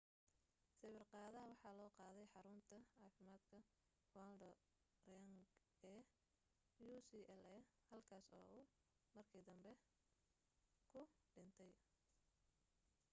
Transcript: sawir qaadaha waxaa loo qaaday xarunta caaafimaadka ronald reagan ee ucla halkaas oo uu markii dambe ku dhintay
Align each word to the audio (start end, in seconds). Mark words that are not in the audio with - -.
sawir 0.79 1.03
qaadaha 1.11 1.45
waxaa 1.49 1.77
loo 1.79 1.91
qaaday 1.99 2.27
xarunta 2.33 2.77
caaafimaadka 2.95 3.57
ronald 4.15 4.57
reagan 5.07 5.35
ee 5.91 6.97
ucla 6.99 7.41
halkaas 7.89 8.27
oo 8.37 8.45
uu 8.57 8.65
markii 9.15 9.43
dambe 9.49 9.71
ku 10.91 11.01
dhintay 11.33 11.71